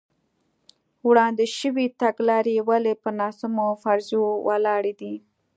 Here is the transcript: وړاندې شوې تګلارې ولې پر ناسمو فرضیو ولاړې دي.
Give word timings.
وړاندې 1.07 1.45
شوې 1.59 1.85
تګلارې 2.01 2.55
ولې 2.69 2.93
پر 3.01 3.11
ناسمو 3.21 3.67
فرضیو 3.83 4.25
ولاړې 4.47 4.93
دي. 5.01 5.15